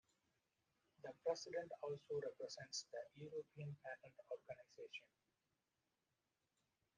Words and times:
The 1.03 1.13
president 1.23 1.73
also 1.83 2.19
represents 2.23 2.87
the 2.91 3.21
European 3.23 3.77
Patent 3.83 4.15
Organisation. 4.31 5.05